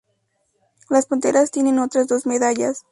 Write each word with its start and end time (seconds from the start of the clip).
Las 0.89 1.05
panteras 1.05 1.51
tienen 1.51 1.77
otras 1.77 2.07
dos 2.07 2.25
medallas. 2.25 2.79